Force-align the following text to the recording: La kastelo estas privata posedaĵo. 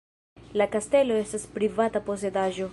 La 0.61 0.67
kastelo 0.75 1.19
estas 1.25 1.47
privata 1.59 2.05
posedaĵo. 2.11 2.69